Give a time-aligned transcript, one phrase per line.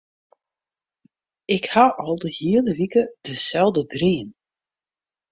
[1.55, 4.27] Ik hie al de hiele wike deselde dream.